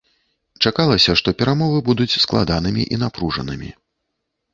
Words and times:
Чакалася, 0.67 1.11
што 1.19 1.33
перамовы 1.41 1.77
будуць 1.89 2.07
складанымі 2.23 2.87
і 2.97 2.99
напружанымі. 3.03 3.69